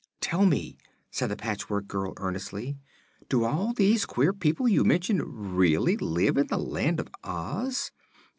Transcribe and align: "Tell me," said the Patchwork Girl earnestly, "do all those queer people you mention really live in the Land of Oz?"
"Tell 0.19 0.47
me," 0.47 0.79
said 1.11 1.29
the 1.29 1.35
Patchwork 1.35 1.87
Girl 1.87 2.13
earnestly, 2.17 2.75
"do 3.29 3.43
all 3.43 3.71
those 3.71 4.07
queer 4.07 4.33
people 4.33 4.67
you 4.67 4.83
mention 4.83 5.21
really 5.23 5.95
live 5.95 6.37
in 6.37 6.47
the 6.47 6.57
Land 6.57 6.99
of 6.99 7.07
Oz?" 7.23 7.91